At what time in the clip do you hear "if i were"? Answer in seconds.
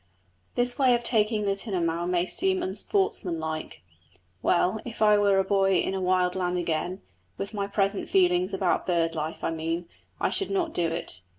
4.83-5.37